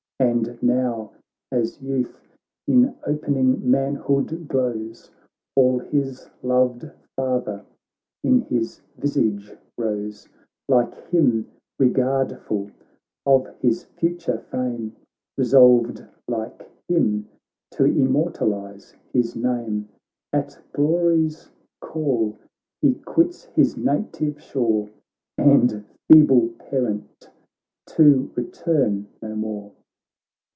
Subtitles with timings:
[0.23, 1.13] And now
[1.51, 2.29] as youth
[2.67, 5.09] in opening manhood glows,
[5.55, 7.65] All his loved father
[8.23, 10.29] in his visage rose;
[10.69, 12.69] Like him, regardful
[13.25, 14.95] of his future fame.
[15.39, 17.27] Resolved like him
[17.71, 19.89] to immortalize his name.
[20.31, 21.49] At glory's
[21.79, 22.37] call
[22.79, 24.91] he quits his native shore
[25.39, 27.27] And feeble parent,
[27.87, 29.71] to return no more.